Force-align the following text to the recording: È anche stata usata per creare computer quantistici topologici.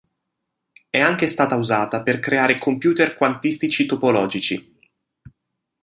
È 0.89 0.97
anche 0.99 1.27
stata 1.27 1.55
usata 1.57 2.01
per 2.01 2.19
creare 2.19 2.57
computer 2.57 3.13
quantistici 3.13 3.85
topologici. 3.85 4.79